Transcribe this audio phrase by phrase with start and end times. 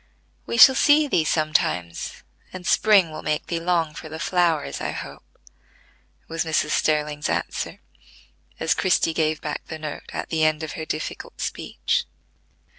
[0.47, 4.89] We shall see thee sometimes, and spring will make thee long for the flowers, I
[4.89, 5.37] hope,"
[6.27, 6.71] was Mrs.
[6.71, 7.79] Sterling's answer,
[8.59, 12.05] as Christie gave back the note at the end of her difficult speech.